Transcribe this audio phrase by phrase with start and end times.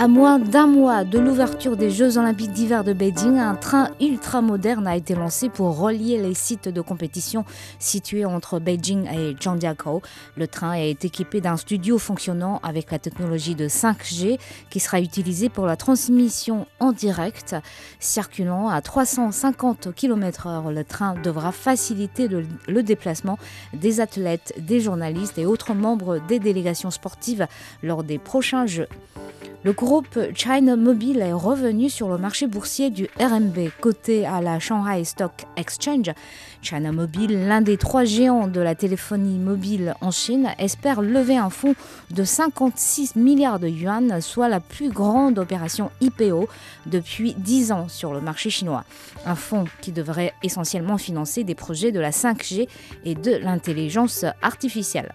[0.00, 4.40] À moins d'un mois de l'ouverture des Jeux olympiques d'hiver de Beijing, un train ultra
[4.40, 7.44] moderne a été lancé pour relier les sites de compétition
[7.80, 10.00] situés entre Beijing et Zhangjiakou.
[10.36, 14.38] Le train est équipé d'un studio fonctionnant avec la technologie de 5G
[14.70, 17.56] qui sera utilisée pour la transmission en direct.
[17.98, 23.36] Circulant à 350 km/h, le train devra faciliter le, le déplacement
[23.74, 27.48] des athlètes, des journalistes et autres membres des délégations sportives
[27.82, 28.86] lors des prochains Jeux.
[29.64, 34.60] Le groupe China Mobile est revenu sur le marché boursier du RMB, coté à la
[34.60, 36.12] Shanghai Stock Exchange.
[36.62, 41.50] China Mobile, l'un des trois géants de la téléphonie mobile en Chine, espère lever un
[41.50, 41.74] fonds
[42.12, 46.48] de 56 milliards de yuan, soit la plus grande opération IPO
[46.86, 48.84] depuis 10 ans sur le marché chinois.
[49.26, 52.68] Un fonds qui devrait essentiellement financer des projets de la 5G
[53.04, 55.12] et de l'intelligence artificielle.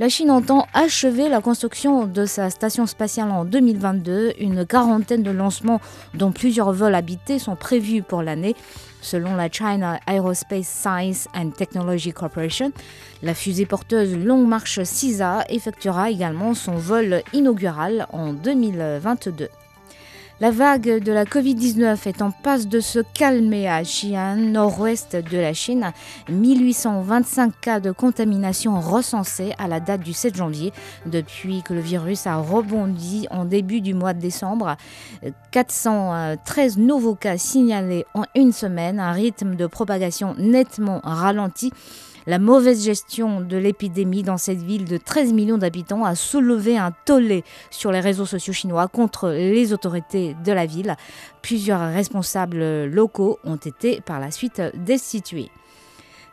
[0.00, 4.34] La Chine entend achever la construction de sa station spatiale en 2022.
[4.38, 5.80] Une quarantaine de lancements,
[6.14, 8.54] dont plusieurs vols habités, sont prévus pour l'année.
[9.02, 12.70] Selon la China Aerospace Science and Technology Corporation,
[13.24, 19.48] la fusée porteuse Long March 6A effectuera également son vol inaugural en 2022.
[20.40, 25.36] La vague de la Covid-19 est en passe de se calmer à Xi'an, nord-ouest de
[25.36, 25.92] la Chine.
[26.28, 30.72] 1825 cas de contamination recensés à la date du 7 janvier,
[31.06, 34.76] depuis que le virus a rebondi en début du mois de décembre.
[35.50, 41.72] 413 nouveaux cas signalés en une semaine, un rythme de propagation nettement ralenti.
[42.28, 46.92] La mauvaise gestion de l'épidémie dans cette ville de 13 millions d'habitants a soulevé un
[47.06, 50.94] tollé sur les réseaux sociaux chinois contre les autorités de la ville.
[51.40, 55.50] Plusieurs responsables locaux ont été par la suite destitués.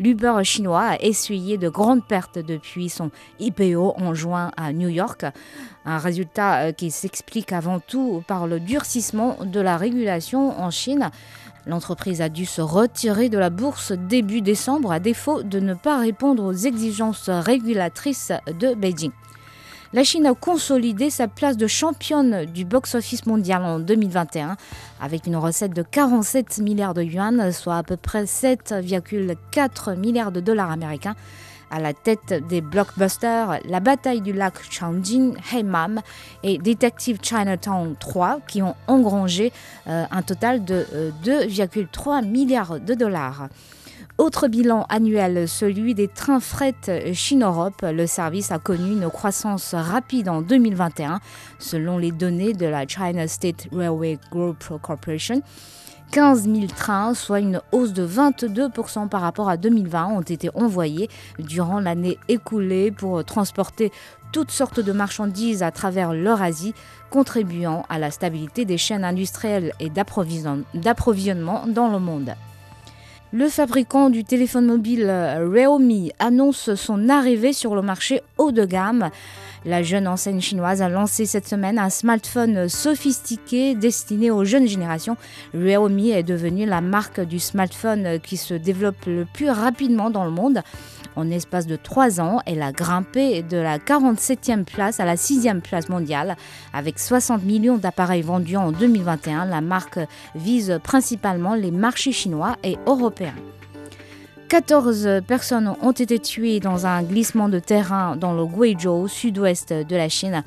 [0.00, 5.24] L'Uber chinois a essuyé de grandes pertes depuis son IPO en juin à New York.
[5.84, 11.10] Un résultat qui s'explique avant tout par le durcissement de la régulation en Chine.
[11.66, 15.98] L'entreprise a dû se retirer de la bourse début décembre à défaut de ne pas
[15.98, 19.12] répondre aux exigences régulatrices de Beijing.
[19.94, 24.56] La Chine a consolidé sa place de championne du box-office mondial en 2021
[25.00, 30.40] avec une recette de 47 milliards de yuan, soit à peu près 7,4 milliards de
[30.40, 31.14] dollars américains.
[31.70, 36.00] À la tête des blockbusters, La bataille du lac Changjin, Heimam
[36.42, 39.52] et Detective Chinatown 3 qui ont engrangé
[39.86, 43.48] euh, un total de euh, 2,3 milliards de dollars.
[44.16, 46.74] Autre bilan annuel, celui des trains fret
[47.12, 47.82] Chine-Europe.
[47.82, 51.18] Le service a connu une croissance rapide en 2021,
[51.58, 55.42] selon les données de la China State Railway Group Corporation.
[56.14, 61.10] 15 000 trains, soit une hausse de 22% par rapport à 2020, ont été envoyés
[61.40, 63.90] durant l'année écoulée pour transporter
[64.32, 66.72] toutes sortes de marchandises à travers l'Eurasie,
[67.10, 72.36] contribuant à la stabilité des chaînes industrielles et d'approvisionnement dans le monde.
[73.32, 79.10] Le fabricant du téléphone mobile Realme annonce son arrivée sur le marché haut de gamme.
[79.66, 85.16] La jeune enseigne chinoise a lancé cette semaine un smartphone sophistiqué destiné aux jeunes générations.
[85.54, 90.30] Realme est devenue la marque du smartphone qui se développe le plus rapidement dans le
[90.30, 90.60] monde.
[91.16, 95.60] En espace de 3 ans, elle a grimpé de la 47e place à la 6e
[95.60, 96.36] place mondiale.
[96.74, 100.00] Avec 60 millions d'appareils vendus en 2021, la marque
[100.34, 103.34] vise principalement les marchés chinois et européens.
[104.48, 109.96] 14 personnes ont été tuées dans un glissement de terrain dans le Guizhou, sud-ouest de
[109.96, 110.44] la Chine.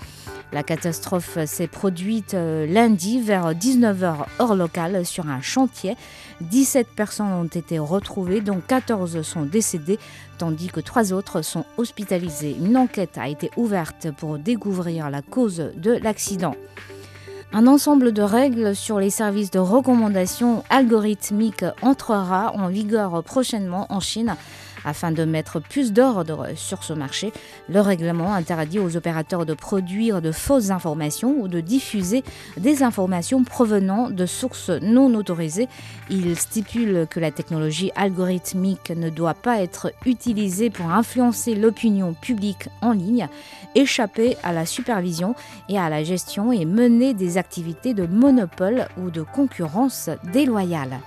[0.54, 5.98] La catastrophe s'est produite lundi vers 19h heure locale sur un chantier.
[6.42, 10.00] 17 personnes ont été retrouvées, dont 14 sont décédées,
[10.38, 12.56] tandis que 3 autres sont hospitalisées.
[12.58, 16.56] Une enquête a été ouverte pour découvrir la cause de l'accident.
[17.54, 24.02] Un ensemble de règles sur les services de recommandation algorithmique entrera en vigueur prochainement en
[24.02, 24.36] Chine
[24.88, 27.34] Afin de mettre plus d'ordre sur ce marché,
[27.68, 32.24] le règlement interdit aux opérateurs de produire de fausses informations ou de diffuser
[32.56, 35.68] des informations provenant de sources non autorisées.
[36.10, 42.70] Il stipule que la technologie algorithmique ne doit pas être utilisée pour influencer l'opinion publique
[42.82, 43.28] en ligne,
[43.76, 45.36] échapper à la supervision
[45.68, 51.02] et à la gestion et mener des activités de monopole ou de concurrence déloyale.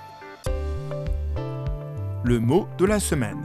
[2.23, 3.43] Le mot de la semaine.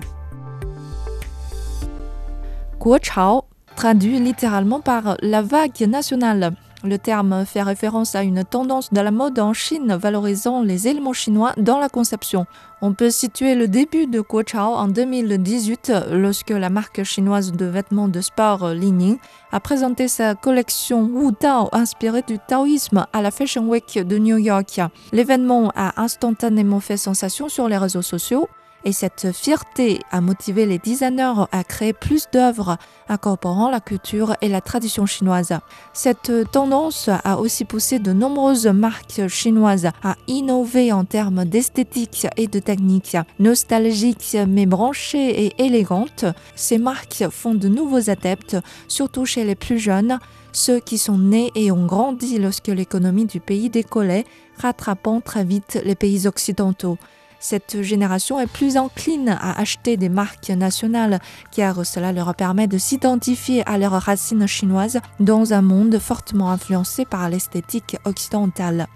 [2.87, 3.43] Guochao,
[3.75, 6.53] traduit littéralement par la vague nationale.
[6.85, 11.13] Le terme fait référence à une tendance de la mode en Chine valorisant les éléments
[11.13, 12.47] chinois dans la conception.
[12.83, 18.07] On peut situer le début de Guochao en 2018 lorsque la marque chinoise de vêtements
[18.07, 19.19] de sport Li Ning
[19.51, 24.39] a présenté sa collection Wu Tao inspirée du taoïsme à la Fashion Week de New
[24.39, 24.81] York.
[25.11, 28.49] L'événement a instantanément fait sensation sur les réseaux sociaux
[28.87, 32.79] et cette fierté a motivé les designers à créer plus d'œuvres
[33.09, 35.53] incorporant la culture et la tradition chinoise.
[35.93, 42.47] Cette tendance a aussi poussé de nombreuses marques chinoises à innover en termes d'esthétique et
[42.47, 43.17] de technique.
[43.41, 46.25] Nostalgiques mais branchées et élégantes,
[46.55, 48.57] ces marques font de nouveaux adeptes,
[48.87, 50.21] surtout chez les plus jeunes,
[50.53, 54.25] ceux qui sont nés et ont grandi lorsque l'économie du pays décollait,
[54.63, 56.99] rattrapant très vite les pays occidentaux.
[57.49, 61.21] Cette génération est plus encline à acheter des marques nationales
[61.53, 67.05] car cela leur permet de s'identifier à leurs racines chinoises dans un monde fortement influencé
[67.05, 68.89] par l'esthétique occidentale.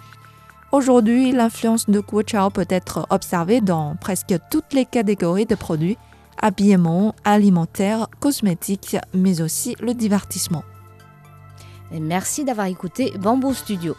[0.72, 5.96] Aujourd'hui, l'influence de Guochao peut être observée dans presque toutes les catégories de produits,
[6.42, 10.64] habillement, alimentaire, cosmétique, mais aussi le divertissement.
[11.92, 13.94] merci d'avoir écouté Bamboo Studio.